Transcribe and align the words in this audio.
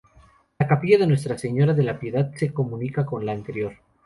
La 0.57 0.65
capilla 0.67 0.97
de 0.97 1.05
Nuestra 1.05 1.37
Señora 1.37 1.75
de 1.75 1.83
la 1.83 1.99
Piedad 1.99 2.31
se 2.33 2.51
comunica 2.51 3.05
con 3.05 3.23
la 3.23 3.33
anterior. 3.33 3.73